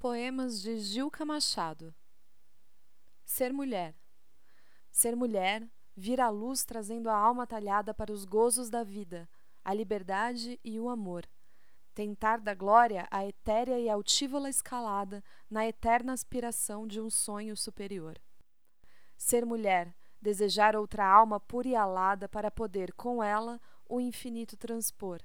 [0.00, 1.94] Poemas de Gilca Machado
[3.22, 3.94] Ser mulher.
[4.90, 9.28] Ser mulher, vir à luz trazendo a alma talhada para os gozos da vida,
[9.62, 11.28] a liberdade e o amor.
[11.94, 18.18] Tentar da glória a etérea e altívola escalada na eterna aspiração de um sonho superior.
[19.18, 25.20] Ser mulher, desejar outra alma pura e alada para poder, com ela, o infinito transpor.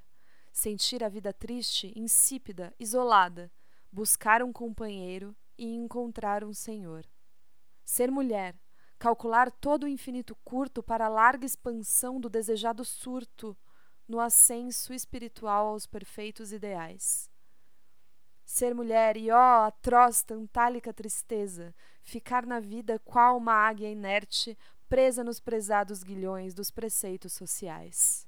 [0.52, 3.50] Sentir a vida triste, insípida, isolada
[3.96, 7.06] buscar um companheiro e encontrar um senhor.
[7.86, 8.54] Ser mulher,
[9.00, 13.58] calcular todo o infinito curto para a larga expansão do desejado surto
[14.06, 17.30] no ascenso espiritual aos perfeitos ideais.
[18.44, 24.58] Ser mulher e, ó, oh, atroz tantálica tristeza, ficar na vida qual uma águia inerte
[24.90, 28.28] presa nos prezados guilhões dos preceitos sociais.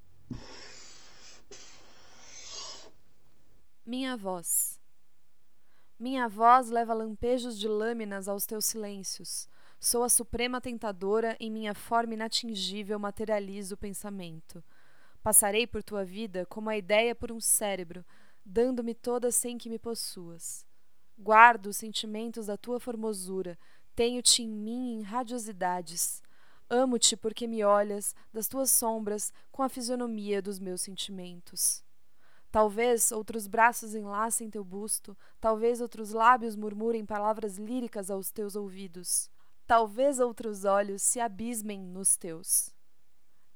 [3.85, 4.79] Minha voz
[5.99, 9.49] minha voz leva lampejos de lâminas aos teus silêncios.
[9.79, 14.63] Sou a suprema tentadora, em minha forma inatingível materializo o pensamento.
[15.23, 18.05] Passarei por tua vida como a ideia por um cérebro,
[18.45, 20.65] dando-me toda sem que me possuas.
[21.17, 23.57] Guardo os sentimentos da tua formosura,
[23.95, 26.21] tenho-te em mim em radiosidades.
[26.69, 31.83] Amo-te porque me olhas, das tuas sombras, com a fisionomia dos meus sentimentos.
[32.51, 39.29] Talvez outros braços enlacem teu busto, talvez outros lábios murmurem palavras líricas aos teus ouvidos,
[39.65, 42.73] talvez outros olhos se abismem nos teus.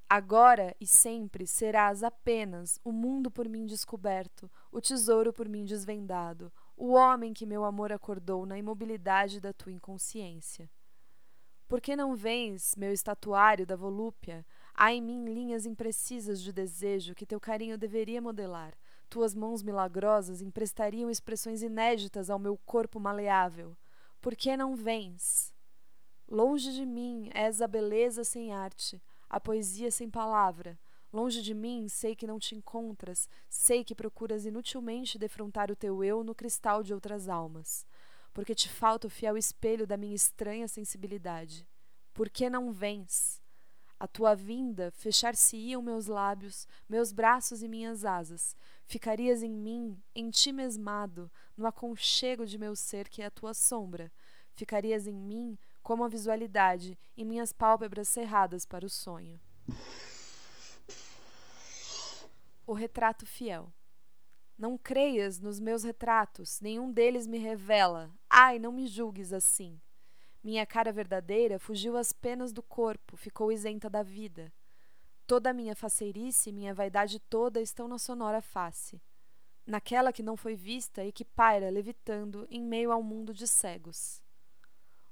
[0.10, 6.52] Agora e sempre serás apenas o mundo por mim descoberto, o tesouro por mim desvendado,
[6.76, 10.70] o homem que meu amor acordou na imobilidade da tua inconsciência.
[11.66, 17.14] Por que não vens, meu estatuário da volúpia, Há em mim linhas imprecisas de desejo
[17.14, 18.74] que teu carinho deveria modelar.
[19.12, 23.76] Tuas mãos milagrosas emprestariam expressões inéditas ao meu corpo maleável.
[24.22, 25.54] Por que não vens?
[26.30, 30.80] Longe de mim és a beleza sem arte, a poesia sem palavra.
[31.12, 36.02] Longe de mim sei que não te encontras, sei que procuras inutilmente defrontar o teu
[36.06, 37.86] eu no cristal de outras almas,
[38.34, 41.68] porque te falta o fiel espelho da minha estranha sensibilidade.
[42.14, 43.41] Por que não vens?
[44.02, 48.56] A tua vinda fechar-se-iam meus lábios, meus braços e minhas asas.
[48.88, 53.54] Ficarias em mim, em ti mesmado, no aconchego de meu ser que é a tua
[53.54, 54.12] sombra.
[54.56, 59.40] Ficarias em mim como a visualidade, em minhas pálpebras cerradas para o sonho.
[62.66, 63.72] O retrato fiel.
[64.58, 68.12] Não creias nos meus retratos, nenhum deles me revela.
[68.28, 69.80] Ai, não me julgues assim.
[70.44, 74.52] Minha cara verdadeira fugiu às penas do corpo, ficou isenta da vida.
[75.28, 79.00] Toda a minha faceirice e minha vaidade toda estão na sonora face.
[79.68, 84.24] Naquela que não foi vista e que paira levitando em meio ao mundo de cegos.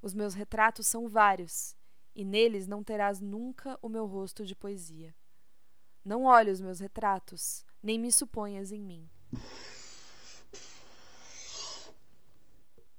[0.02, 1.76] Os meus retratos são vários,
[2.16, 5.16] e neles não terás nunca o meu rosto de poesia.
[6.04, 9.08] Não olhe os meus retratos, nem me suponhas em mim.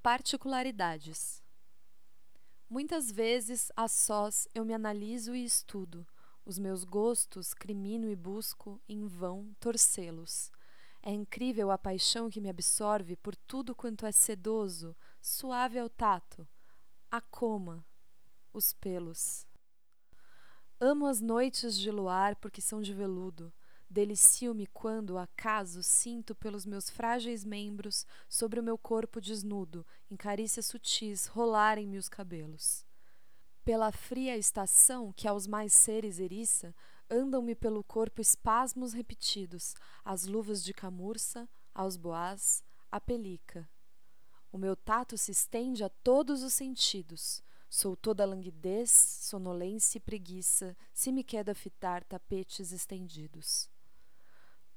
[0.01, 1.43] Particularidades
[2.71, 6.07] Muitas vezes, a sós, eu me analiso e estudo.
[6.45, 10.49] Os meus gostos crimino e busco, em vão, torcê-los.
[11.03, 16.47] É incrível a paixão que me absorve por tudo quanto é sedoso, suave ao tato,
[17.11, 17.85] a coma,
[18.53, 19.45] os pelos.
[20.79, 23.51] Amo as noites de luar porque são de veludo,
[23.93, 30.67] Delicio-me quando, acaso, sinto pelos meus frágeis membros sobre o meu corpo desnudo, em carícias
[30.67, 32.85] sutis, rolarem-me os cabelos.
[33.65, 36.73] Pela fria estação que aos mais seres eriça,
[37.09, 39.75] andam-me pelo corpo espasmos repetidos,
[40.05, 43.69] as luvas de camurça, aos boás, a pelica.
[44.53, 47.43] O meu tato se estende a todos os sentidos.
[47.69, 53.69] Sou toda languidez, sonolência e preguiça, se me queda fitar tapetes estendidos.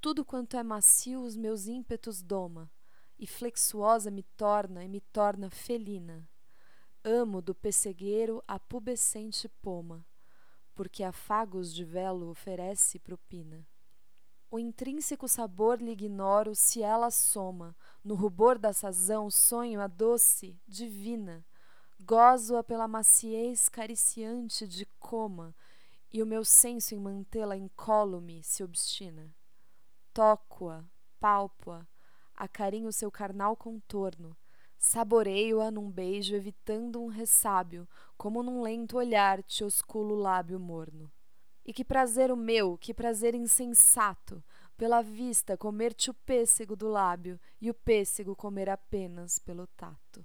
[0.05, 2.71] Tudo quanto é macio os meus ímpetos doma,
[3.19, 6.29] e flexuosa me torna e me torna felina.
[7.03, 10.07] Amo do pessegueiro a pubescente poma,
[10.75, 13.67] porque afagos de velo oferece propina.
[14.51, 17.75] O intrínseco sabor lhe ignoro se ela soma,
[18.05, 21.43] no rubor da sazão sonho a doce, divina.
[21.99, 25.57] Gozo-a pela maciez cariciante de coma,
[26.13, 29.35] e o meu senso em mantê-la incólume se obstina
[30.15, 30.83] toco-a,
[31.21, 31.87] palpo-a,
[32.35, 34.35] acarinho seu carnal contorno,
[34.79, 41.13] saboreio-a num beijo evitando um ressábio, como num lento olhar te osculo lábio morno.
[41.67, 44.43] E que prazer o meu, que prazer insensato!
[44.77, 50.25] pela vista comer-te o pêssego do lábio e o pêssego comer apenas pelo tato.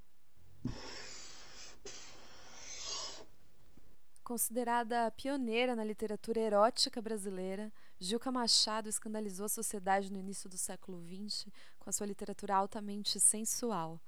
[4.23, 7.71] Considerada pioneira na literatura erótica brasileira,
[8.01, 11.47] Gilca Machado escandalizou a sociedade no início do século XX
[11.77, 13.99] com a sua literatura altamente sensual.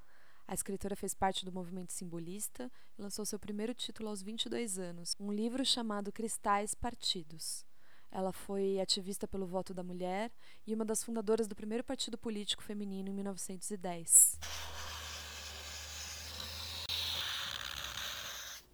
[0.48, 5.14] A escritora fez parte do movimento simbolista e lançou seu primeiro título aos 22 anos,
[5.20, 7.66] um livro chamado Cristais Partidos.
[8.10, 10.32] Ela foi ativista pelo voto da mulher
[10.66, 14.40] e uma das fundadoras do primeiro partido político feminino em 1910.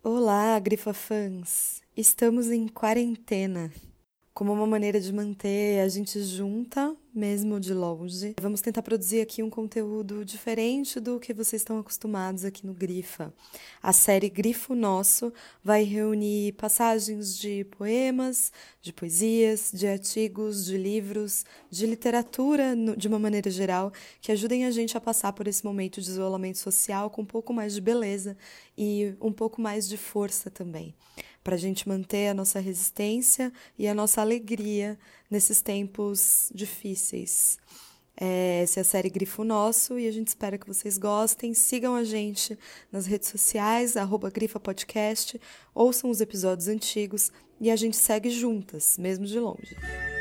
[0.04, 1.82] Olá, Grifa fãs!
[1.96, 3.72] Estamos em quarentena
[4.38, 8.36] como uma maneira de manter a gente junta, mesmo de longe.
[8.40, 13.34] Vamos tentar produzir aqui um conteúdo diferente do que vocês estão acostumados aqui no Grifa.
[13.82, 21.44] A série Grifo Nosso vai reunir passagens de poemas, de poesias, de artigos, de livros,
[21.72, 23.92] de literatura de uma maneira geral,
[24.22, 27.52] que ajudem a gente a passar por esse momento de isolamento social com um pouco
[27.52, 28.38] mais de beleza
[28.78, 30.94] e um pouco mais de força também
[31.48, 35.00] para a gente manter a nossa resistência e a nossa alegria
[35.32, 37.58] nesses tempos difíceis.
[38.20, 41.54] É, essa é a série Grifo Nosso e a gente espera que vocês gostem.
[41.54, 42.60] Sigam a gente
[42.92, 45.40] nas redes sociais, arroba Grifa Podcast,
[45.74, 50.17] ouçam os episódios antigos e a gente segue juntas, mesmo de longe.